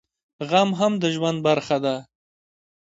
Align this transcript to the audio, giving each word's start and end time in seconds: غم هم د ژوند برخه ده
غم 0.49 0.69
هم 0.79 0.93
د 1.01 1.03
ژوند 1.15 1.39
برخه 1.47 1.77
ده 1.85 1.95